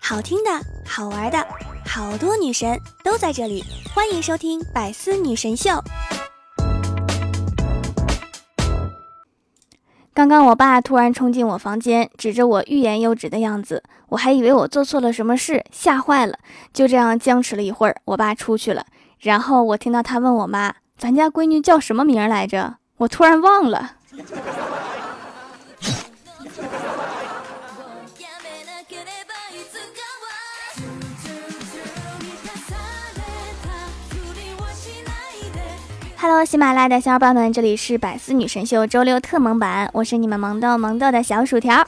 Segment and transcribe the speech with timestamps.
[0.00, 0.50] 好听的，
[0.86, 1.46] 好玩的，
[1.84, 5.70] 好多女神都在这里，欢迎收听《百思女神秀》。
[10.14, 16.38] 刚刚我爸突然冲进我房间，指着我欲言又止的样子，我还以为我做错了什么事，吓坏了。
[16.72, 18.86] 就这样僵持了一会儿，我爸出去了，
[19.18, 23.96] 然后我听到他问我妈：“咱家闺女叫什么名来着？”我突然忘了。
[36.28, 41.86] Hello，喜马拉雅的小伙伴们，这里是百思女神秀周六特萌版，我是你们萌豆萌豆的小薯条。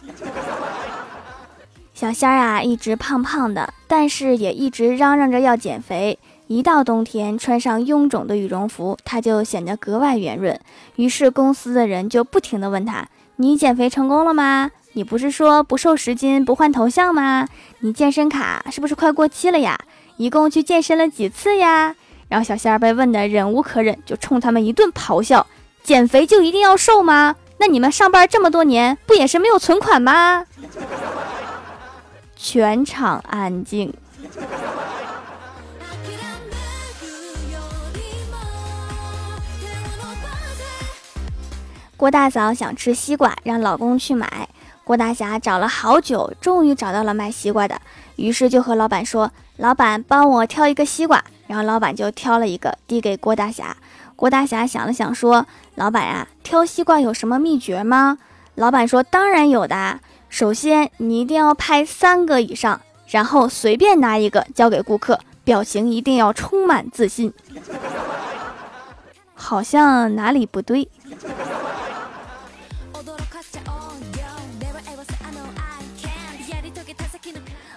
[1.93, 6.21] 小仙儿啊，一直胖胖的，但是也一直嚷嚷着要减肥。
[6.47, 10.57] 一到冬天，穿上臃肿的羽绒服，他就显得格外圆润。
[10.95, 14.71] 于是公司的人就不停地问他：“你减肥成功了吗？
[14.93, 17.49] 你不是说不瘦十斤不换头像吗？
[17.81, 19.77] 你健身卡是不是快过期了呀？
[20.17, 21.97] 一共去健身了几次呀？”
[22.29, 25.47] 然后小仙儿被问的忍无可忍，就冲他们一顿咆哮
[25.83, 27.35] ：“减肥就一定要瘦吗？
[27.57, 30.45] 那你们上班这么多年，不也是没有存款吗？”
[32.37, 33.93] 全场安静。
[41.97, 44.49] 郭大嫂想吃西瓜，让老公去买。
[44.85, 47.81] 郭大侠找了好久，终于找到了卖西瓜的，
[48.15, 53.77] 于是就和老板说：“老板，帮我挑一个西瓜。”然后老板就挑了一个，递给郭大侠。
[54.15, 58.19] 郭大侠想了想，说：“老板呀，挑西瓜有什么秘诀吗？”
[58.55, 59.99] 老板说：“当然有的。
[60.29, 67.33] 首先，你一定要拍三个以上，然后随便拿一个交给顾客，表情一定要充满自信。”
[69.35, 70.89] 好像哪里不对。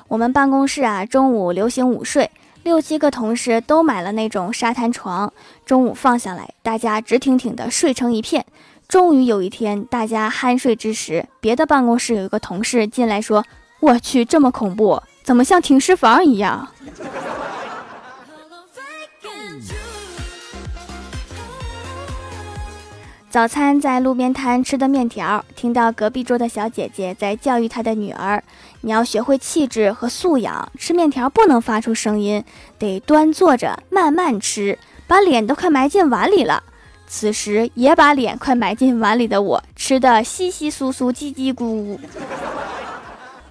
[0.07, 2.29] 我们办公室啊，中午流行午睡。
[2.63, 5.33] 六七个同事都买了那种沙滩床，
[5.65, 8.45] 中午放下来，大家直挺挺的睡成一片。
[8.87, 13.43] 终于有一天，大家酣睡之时，别的办公室有一个同事进来说
[13.79, 16.67] ：“我去，这么恐怖，怎么像停尸房一样？”
[23.31, 28.43] 早餐在路边摊吃的面条，听到隔壁桌的小姐姐在教育她的女儿
[28.81, 32.43] ：“你要学会气质和素养，吃面条不能发出声音，
[32.77, 34.77] 得端坐着慢慢吃，
[35.07, 36.61] 把脸都快埋进碗里了。”
[37.07, 41.97] 此时也把脸快埋进碗里的我，吃的稀稀疏疏、叽叽咕咕。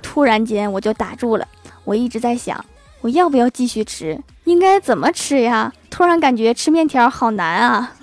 [0.02, 1.48] 突然间我就打住了，
[1.84, 2.62] 我一直在想，
[3.00, 4.20] 我要不要继续吃？
[4.44, 5.72] 应该怎么吃呀？
[5.88, 7.94] 突然感觉吃面条好难啊！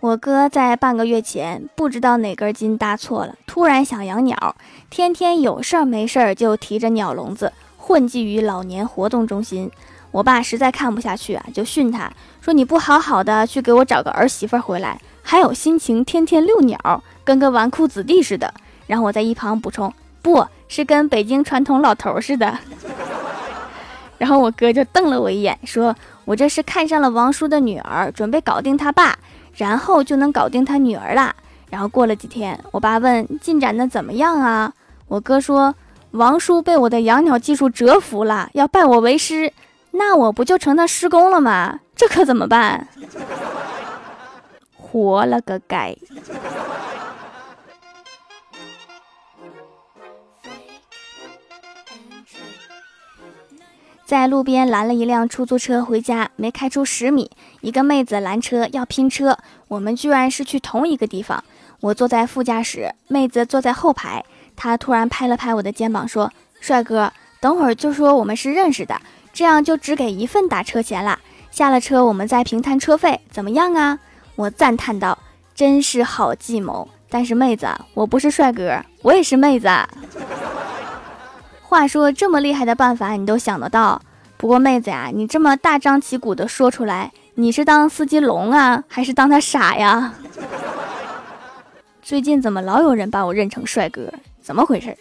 [0.00, 4.54] 我哥在半个月前不知道哪根筋搭错了，突然想养鸟，
[4.88, 9.68] 天天有事儿没事儿就提着鸟笼子混迹于老年活动中心。
[10.12, 12.08] 我爸实在看不下去啊，就训他
[12.40, 18.54] 说：“你不好好的去给我找个儿媳妇回来，还有心情天天遛鸟，跟个纨绔子弟似的。”
[18.86, 19.92] 然后我在一旁补充
[20.22, 22.56] ：“不是跟北京传统老头似的。
[24.16, 25.94] ”然后我哥就瞪了我一眼，说
[26.24, 29.18] ：“我这是看上了王叔的女儿，准备搞定他爸。”
[29.58, 31.34] 然后就能搞定他女儿啦。
[31.68, 34.72] 然后过了几天，我爸问进展的怎么样啊？
[35.08, 35.74] 我哥说
[36.12, 39.52] 王叔被我的养鸟技术折服了，要拜我为师。
[39.90, 41.80] 那我不就成他师公了吗？
[41.94, 42.88] 这可怎么办？
[44.76, 45.94] 活了个该！
[54.08, 57.30] 在路边拦了一辆出租车回家，没开出十米，
[57.60, 59.36] 一个妹子拦车要拼车，
[59.68, 61.44] 我们居然是去同一个地方。
[61.80, 64.24] 我坐在副驾驶，妹子坐在后排。
[64.56, 68.98] 她突然拍了拍我的肩膀，说：“帅哥，等会儿就说我们是认识的，
[69.34, 71.18] 这样就只给一份打车钱了。
[71.50, 73.98] 下了车我们再平摊车费，怎么样啊？”
[74.36, 75.18] 我赞叹道
[75.54, 79.68] ：“真是好计谋。”但是妹子，我不是帅哥，我也是妹子。
[81.62, 84.00] 话说这么厉害的办法你都想得到？
[84.38, 90.14] 不过妹子呀，你这么大张旗鼓的说出来，你是当司机聋啊，还是当他傻呀？
[92.00, 94.12] 最近怎么老有人把我认成帅哥？
[94.40, 94.96] 怎么回事？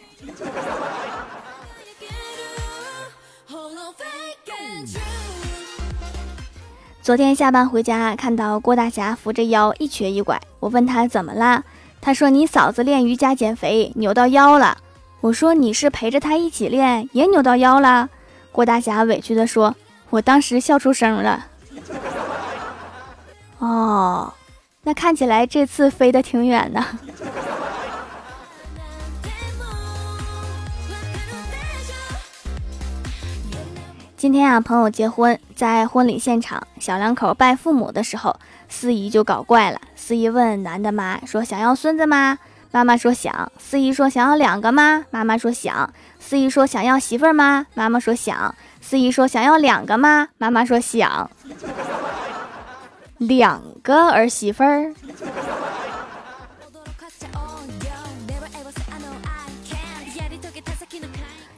[7.04, 11.64] 昨天下班回家，看到郭大侠扶着腰一瘸一拐，我问他怎么啦？
[12.02, 14.80] 他说你嫂子练瑜伽减肥，扭到腰了。
[15.22, 18.10] 我说你是陪着他一起练，也扭到腰了。
[18.58, 19.76] 郭大侠委屈地说
[20.10, 21.46] ：“我当时笑出声了。”
[23.60, 24.34] 哦，
[24.82, 26.84] 那看起来这次飞得挺远的。
[34.18, 38.36] 今天啊，朋友结婚，在婚礼现场，小两口拜父母的时候，
[38.68, 39.80] 司仪就搞怪了。
[39.96, 42.40] 司仪问男的妈说：“想要孙子吗？”
[42.72, 51.30] 妈妈说：“想。”司仪说：“想要两个吗？”妈妈说：“想。”司仪说：“想要媳妇儿吗？”妈妈说：“想。”司仪说：“想要两个吗？”妈妈说：“想。”
[53.18, 54.94] 两个儿媳妇儿。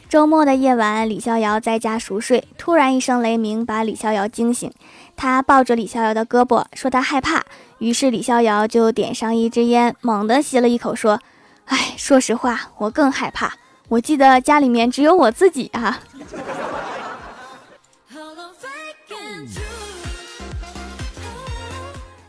[0.07, 4.71] 周末的夜晚，李逍遥在家熟睡，突然一声雷鸣把李逍遥惊醒。
[5.15, 7.45] 他抱着李逍遥的胳膊，说他害怕。
[7.79, 11.19] 于是李逍遥就点上一支烟，猛地吸了一口，说
[11.65, 13.53] ：“哎，说实话，我更害怕。
[13.87, 15.99] 我记得家里面只有我自己啊。”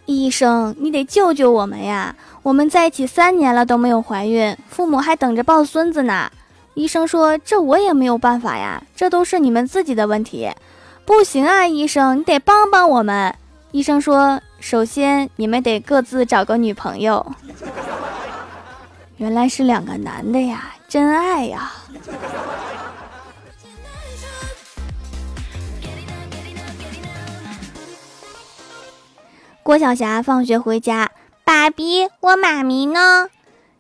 [0.07, 2.15] 医生，你得救救我们呀！
[2.43, 6.31] 我们在一起三年了都没有怀孕，父母还等着抱孙子呢。
[6.75, 10.51] 医生说：“这我也没有办法呀，这都是你们自己的问题。”
[11.05, 13.35] 不行啊，医生，你得帮帮我们。
[13.73, 17.35] 医生说：“首先，你们得各自找个女朋友。”
[19.19, 21.73] 原来是两个男的呀，真爱呀！
[29.63, 31.11] 郭晓霞放学回家，
[31.45, 33.29] 爸比，我妈咪呢？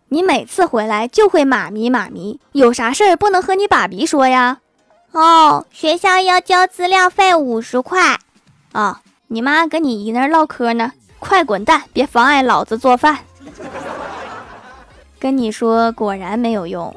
[0.08, 4.58] 你每次回来就会妈咪妈咪，有啥事儿不能和你爸比说呀？
[5.12, 8.18] 哦，学校要交资料费五十块。
[8.72, 8.98] 哦，
[9.32, 10.90] 你妈跟你姨那唠嗑呢，
[11.20, 13.18] 快滚蛋，别妨碍老子做饭。
[15.20, 16.92] 跟你说，果然没有用。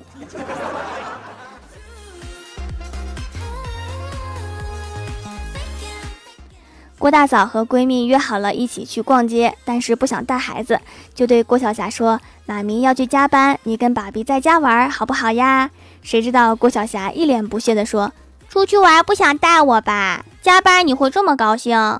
[6.97, 10.81] 郭大嫂和闺蜜约好了一起去逛街，但是不想带孩子，
[11.13, 15.69] 就对郭晓霞说：“妈咪要去加班，你跟爸比在家玩好不好呀？”
[16.01, 18.11] 谁知道郭晓霞一脸不屑地说
[18.53, 20.23] ：“出去玩不想带我吧？
[20.39, 21.99] 加班你会这么高兴？”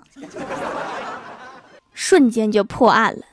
[1.96, 3.24] 瞬间就破案了。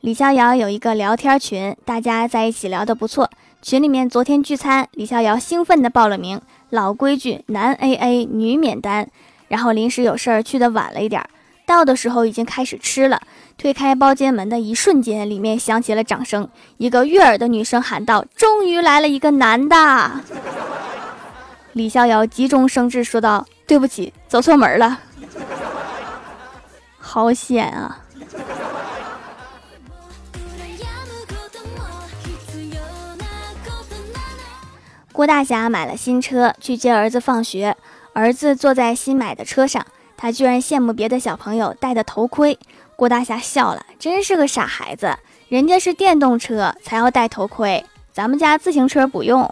[0.00, 3.28] 李逍遥有一个聊天群，大家在一起聊得不错。
[3.60, 6.40] 群里面昨天聚餐，李逍遥兴奋地报了名。
[6.68, 9.10] 老规矩，男 AA，女免单。
[9.48, 11.28] 然后临时有事儿去的晚了一点儿，
[11.70, 13.22] 到的时候已经开始吃了。
[13.56, 16.48] 推开包间门的一瞬间，里面响起了掌声。
[16.78, 20.10] 一个悦耳的女生喊道：“终于来了一个男的！”
[21.74, 24.98] 李逍遥急中生智说道：“对不起，走错门了。”
[26.98, 28.00] 好险啊！
[35.12, 37.76] 郭大侠买了新车，去接儿子放学。
[38.12, 39.86] 儿子坐在新买的车上，
[40.20, 42.58] 他居然羡慕别的小朋友戴的头盔。
[42.94, 45.16] 郭大侠笑了，真是个傻孩子。
[45.48, 47.82] 人家是电动车才要戴头盔，
[48.12, 49.50] 咱们家自行车不用。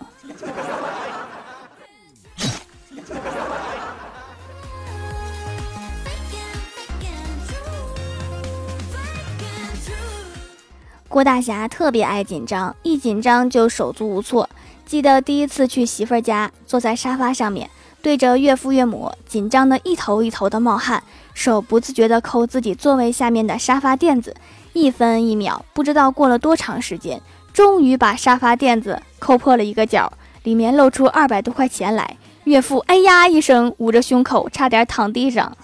[11.09, 14.51] 郭大侠特别爱紧张，一紧张就手足无措。
[14.85, 21.03] 记得第一次去媳妇儿家，坐在沙发上面，对着岳父岳母，紧张的一头一头的冒汗，
[21.35, 24.35] 手不自觉地抠自己座位下面的沙发垫子，
[24.73, 27.21] 一分一秒，不知道过了多长时间，
[27.53, 30.13] 终于把沙发垫子抠破了一个角，
[30.45, 32.17] 里面露出二百多块钱来。
[32.45, 35.55] 岳父哎呀一声，捂着胸口，差点躺地上，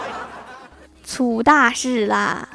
[1.04, 2.48] 出大事啦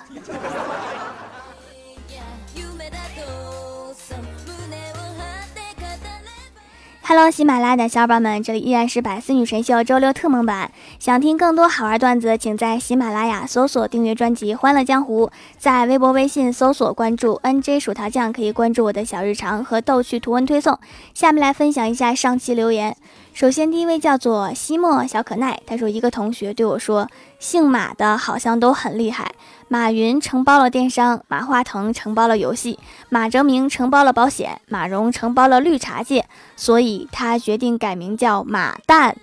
[7.11, 10.71] ！Hello，喜马拉雅的小伙伴们，这里依然是百思女神秀周六特蒙版。
[10.97, 15.27] 想听更多好玩段子，请在喜马拉雅搜索订阅专辑《欢乐江湖》，
[15.57, 20.79] 在微博、微信搜索关注 NJ 薯条酱，可以关注我的小日常和逗趣图文推送。
[21.13, 22.95] 下面来分享一下上期留言。
[23.33, 27.09] 首先，第一位叫做西莫小可奈，他说一个同学对我说
[27.39, 29.31] ：“姓马的好像都很厉害。”
[29.67, 32.77] 马云承包了电商，马化腾承包了游戏，
[33.09, 39.15] 马哲明承包了保险，马蓉承包了绿茶界，所以他决定改名叫马蛋。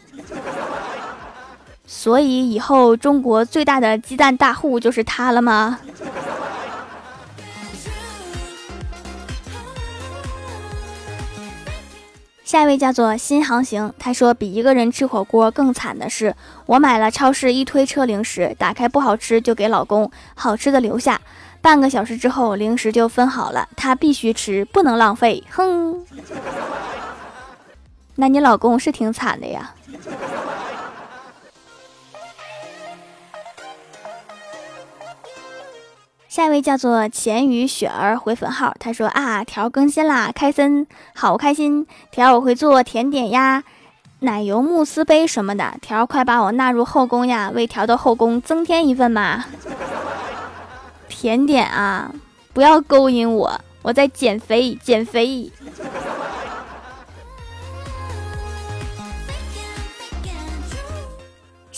[1.87, 5.79] 所以以后中国最大的鸡蛋大户就是他了吗？
[12.49, 21.21] 下一位叫做新航行，他说比一个人吃火锅更惨的是，我买了超市一推车零食，打开不好吃就给老公，好吃的留下。
[21.61, 25.45] 半个小时之后，零食就分好了，他必须吃，不能浪费。
[25.51, 26.03] 哼，
[28.15, 29.75] 那你老公是挺惨的呀。
[36.29, 43.65] 下一位叫做钱雨雪儿回粉号，他说啊，条更新啦，开森好开心，条我会做甜点呀，
[44.21, 49.47] 奶油慕斯杯什么的，条快把我纳入后宫呀，为条的后宫增添一份嘛。
[51.09, 52.13] 甜点啊，
[52.53, 55.51] 不要勾引我，我在减肥减肥。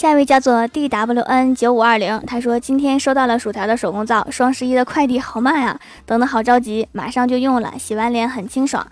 [0.00, 8.86] 下一位叫做 D W N 九五二零，他说今天收到了薯条的手工皂，双十一的快递好慢啊，等的好着急，马上就用了，洗完脸很清爽，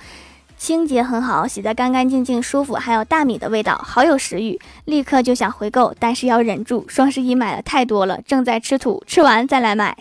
[0.59, 9.97] 清洁很好，洗得干干净净舒服，还有大米的味道，好有食欲，立刻就想回购，但是要忍住，双十一买的太多了，正在吃土，吃完再来买。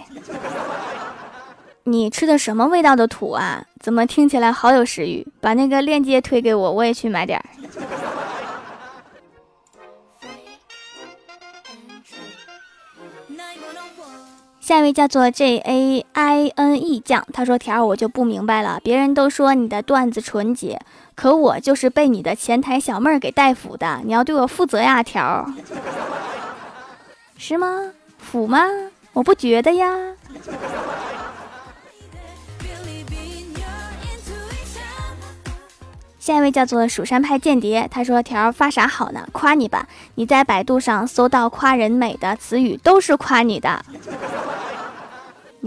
[1.85, 3.63] 你吃的什么味道的土啊？
[3.79, 5.25] 怎么听起来好有食欲？
[5.39, 7.45] 把那个链接推给我，我也去买点儿。
[14.67, 20.81] 下一位叫做 J A I N E 酱，他说：“条儿我就不明白了，别人都说你的段子纯洁，
[21.15, 25.45] 可我就是被你的前台小妹儿给带腐的，你要对我负责呀，条儿，
[27.39, 27.93] 是吗？
[28.17, 28.65] 腐吗？
[29.13, 29.88] 我不觉得呀。
[36.19, 39.25] ”下一位叫做蜀山派间谍，他说：“条发啥好呢？
[39.31, 43.86] 夸你吧，你在百度上搜到夸人美的词语都是夸你的，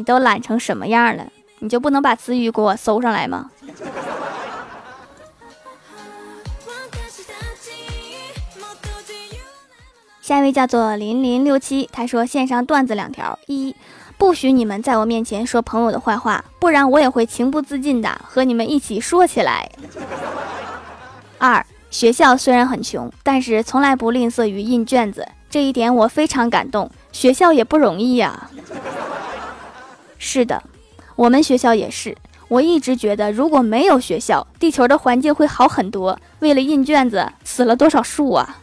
[0.00, 1.26] 你都懒成什么样了？
[1.59, 3.50] 你就不能把词语给我搜上来吗？”
[10.23, 13.76] 下一位叫做零零六七，他说：“线上段子两条，一。”
[14.16, 19.71] 不许你们在我面前说朋友的坏话，不然我也会情不自禁的和你们一起说起来。
[21.37, 26.90] 二，学校虽然很穷，但是从来不吝啬于印卷子，这一点我非常感动。
[27.12, 28.49] 学校也不容易呀。
[30.21, 30.62] 是的，
[31.17, 32.17] 我们学校也是。
[32.49, 36.19] 我一直觉得，如果没有学校，地球的环境会好很多。
[36.41, 38.59] 为了印卷子，死了多少树啊！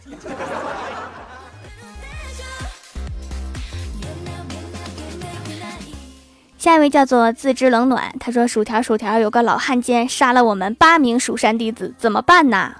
[6.58, 12.74] 下一位叫做自知冷暖，他说：“薯条薯条，有个老汉奸杀了我们八名蜀山弟子，怎么办呢？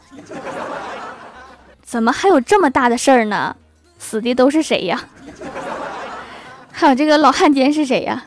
[1.83, 3.57] 怎么还有这么大的事儿呢？
[3.99, 5.09] 死的都是谁呀？
[6.71, 8.27] 还有这个老汉奸是谁呀？”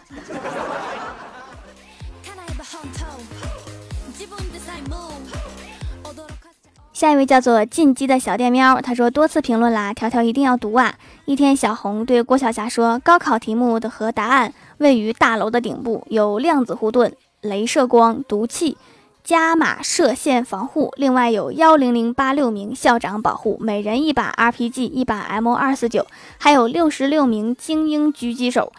[7.02, 10.94] 下一位叫做进击的小电喵，他说多次评论啦，条条一定要读啊！
[11.26, 18.78] 一天，小红对郭晓霞说：“高考题目的和答案位于大楼的顶部，有量子护盾、镭射光、毒气、
[19.24, 26.06] 伽马射线防护，另外有幺零零八六名校长保护，每人一把 RPG，一把 M 二四九，
[26.38, 28.72] 还有六十六名精英狙击手。”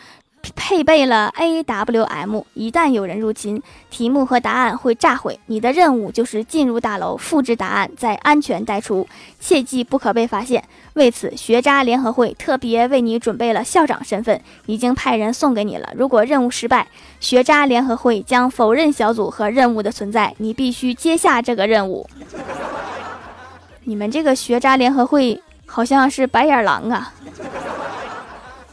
[0.54, 5.38] 配备了 AWM，一旦有人入侵，题目和答案会炸毁。
[5.46, 9.06] 你的任务就是进入大楼，复制答案，再安全带出，
[9.40, 10.62] 切记不可被发现。
[10.94, 15.92] 为此，学渣联合会特别为你准备了校长身份，已经派人送给你了。
[15.96, 16.86] 如果任务失败，
[17.18, 22.08] 学渣联合会将否认小组和任务的存在，你必须接下这个任务。
[23.84, 27.12] 你们这个学渣联合会好像是白眼狼啊！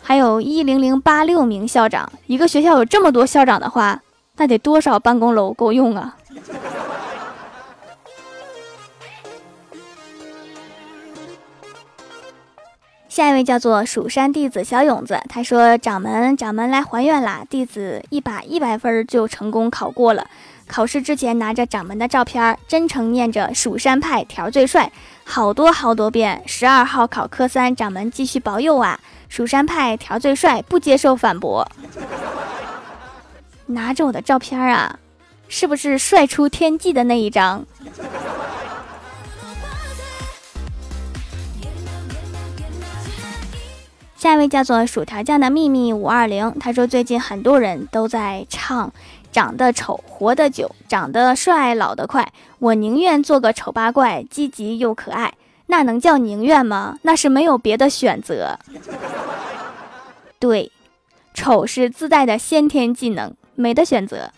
[0.09, 4.01] 还有一零零八六名校长，一个学校有这么多校长的话，
[4.37, 6.17] 那得多少办公楼够用啊？
[13.07, 17.45] 下一位叫做蜀山弟子小勇子，他说：“掌门，掌门来还愿啦！
[17.47, 20.25] 弟子一把一百分就成功考过了。
[20.65, 24.91] 考试之前拿着掌门的照片，真诚念着‘蜀山派条最帅’
[25.23, 26.41] 好多好多遍。
[26.47, 28.99] 十二号考科三，掌门继续保佑啊！”
[29.29, 31.65] 蜀山派条最帅，不接受反驳。
[33.67, 34.99] 拿着我的照片啊，
[35.47, 37.65] 是不是帅出天际的那一张？
[44.17, 48.91] 下一位叫做薯条酱的秘密五二零，他说最近很多人都在唱
[49.31, 55.35] “长得丑活得久，长得帅老得快”，我宁愿做个丑八怪，积极又可爱。
[55.71, 56.97] 那能叫宁愿吗？
[57.03, 58.57] 那是没有别的选择。
[60.39, 60.71] 对，
[61.35, 64.31] 丑是自带的先天技能，没得选择。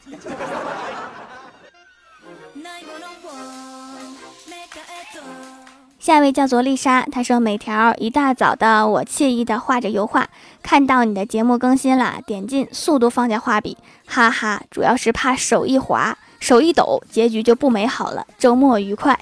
[6.00, 10.28] 下一位叫做丽莎，她说每条一大早的，我惬意的画着油画，
[10.62, 18.28] 看到你的节目更新了，点进速度放下画笔，哈哈，主要是怕手一滑，手一抖，结局就不美好了。
[18.38, 19.18] 周末愉快。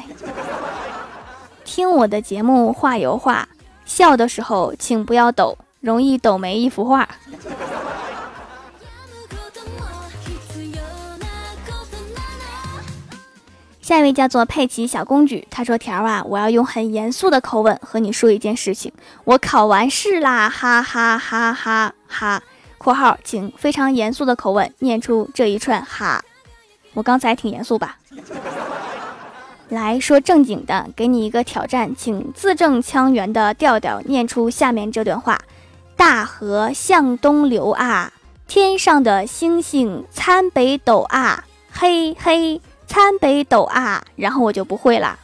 [1.72, 3.48] 听我的节目画油画，
[3.86, 7.08] 笑的时候请不要抖，容易抖没一幅画。
[13.80, 18.92] 下一位叫做佩奇小公举，他说：“条啊，我要用很严肃的口吻和你说一件事情。
[19.24, 22.42] 我考完试啦，哈哈哈哈哈
[22.80, 26.24] ！（括号请非常严肃的口吻念出这一串哈。）
[26.96, 28.00] 我刚才挺严肃吧？
[29.70, 35.40] 来说正经的，给你一个挑战，请字正腔圆的调调念出下面这段话：
[35.96, 38.12] 大河向东流啊，
[38.48, 45.20] 天上的星星参北斗啊，嘿嘿。”参北斗啊，然后我就不会了。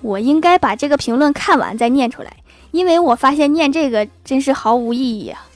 [0.00, 2.38] 我应该把这个评论看完再念出来，
[2.72, 5.46] 因为我发现念这个真是毫无意义啊。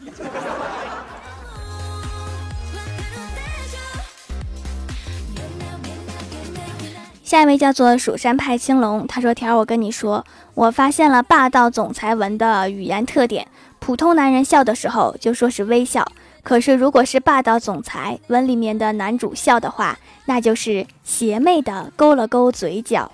[7.31, 13.47] 下一位叫做蜀山派青龙，他说：“条，我跟你说，我发现了霸道总裁文的语言特点，
[13.79, 16.05] 普通男人笑的时候就说是微笑。”
[16.43, 23.13] 可是，如果是霸道总裁文里面的男主笑的话，那就是邪魅的勾了勾嘴角。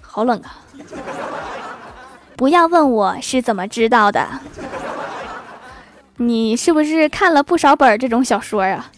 [0.00, 0.58] 好冷啊！
[2.36, 4.28] 不要问我是怎么知道的，
[6.18, 8.92] 你是不是看了不少本这种小说啊？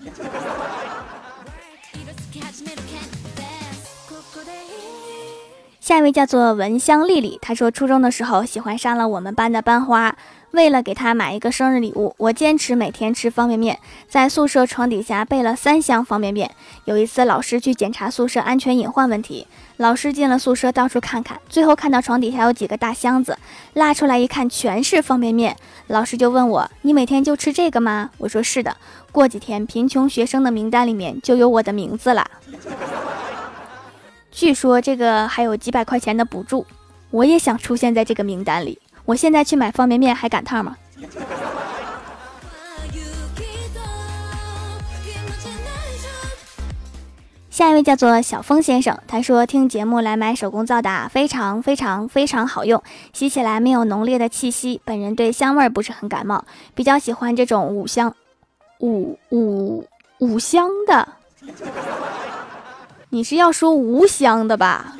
[5.91, 10.15] 下一位叫做闻香丽丽，她说初中的时候喜欢上了我们班的班花。
[10.53, 13.77] 为了给她买一个生日礼物，我坚持每天吃方便面，
[14.09, 16.49] 在宿舍床底下备了三箱方便面。
[16.85, 23.37] 有一次，老师去检查宿舍安全隐患问题，老师进了宿舍到处看看，最后看到床底下有几个大箱子，
[23.73, 25.57] 拉出来一看，全是方便面。
[25.89, 28.77] 老师就问我：“你每天就吃这个吗？”我说：“是的。”
[29.11, 32.25] 过几天，贫穷学生的名单里面就有我的名字了。
[34.41, 36.65] 据说这个还有几百块钱的补助，
[37.11, 38.81] 我也想出现在这个名单里。
[39.05, 40.79] 我现在去买方便面还赶趟吗？
[47.51, 54.81] 下一位叫做小峰先生，他说听节目来买手工皂的，非常非常非常好用，洗起来没有浓烈的气息。
[54.87, 58.17] 本人对香味不是很感冒，比较喜欢这种五香
[58.79, 59.87] 五五
[60.21, 61.07] 五香的。
[63.11, 64.95] 你是要说无香的吧？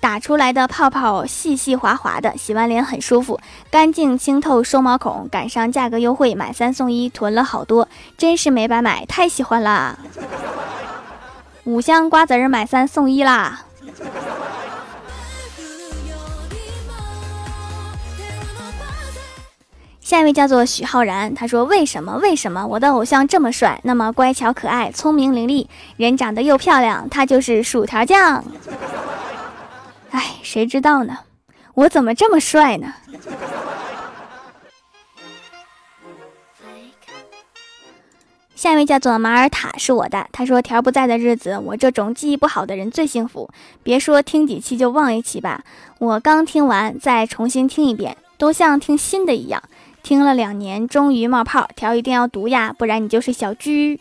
[0.00, 3.38] 打出来的泡泡细细滑滑的，洗完脸很舒服，
[3.70, 5.28] 干净清透，收毛孔。
[5.30, 9.98] 赶上价格优惠，买三送一，囤了好多，真是没白买，太喜欢啦！
[11.64, 13.62] 五香瓜子儿买三送一啦！
[20.04, 22.18] 下一位叫做许浩然，他说：“为什么？
[22.18, 27.08] 为什么我的偶像这么帅，那么乖巧可爱，聪明伶俐，人长得又漂亮？
[27.08, 28.44] 他就是薯条酱。
[30.12, 31.20] ”哎，谁知道呢？
[31.72, 32.92] 我怎么这么帅呢？
[38.54, 40.26] 下一位叫做马尔塔，是我的。
[40.32, 43.48] 他说：“条不在的日子，我这种记忆不好的人最幸福。
[43.82, 45.64] 别说听几期就忘一期吧，
[45.98, 49.62] 我刚听完再重新听一遍，都像听新的一样。
[50.04, 51.66] 听了两年，终于冒泡。
[51.74, 53.98] 条一定要读呀，不然你就是小居。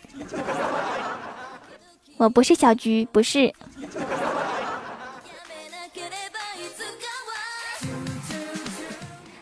[2.17, 3.51] 我不是小居，不是。”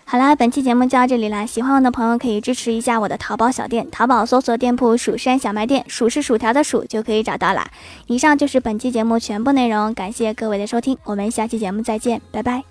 [0.06, 1.46] 好啦，本期节目就到这里啦！
[1.46, 7.66] 喜欢我的朋友可以支持一下我的淘宝小店，淘宝搜索店铺“蜀山小卖店”，数是薯条的数就可以找到啦。
[8.08, 12.71] 以上就是本期节目全部内容，感谢各位的收听，我们下期节目再见，拜拜。